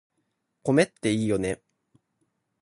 [0.63, 1.61] 米っていいよね